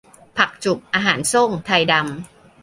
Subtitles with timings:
[0.37, 2.05] ผักจุบ อาหารโซ่ง ไทดำ